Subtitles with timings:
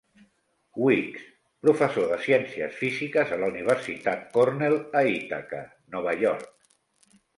[0.83, 1.25] Weeks,
[1.65, 5.61] professor de Ciències Físiques a la Universitat Cornell a Ithaca,
[5.97, 6.49] Nova York.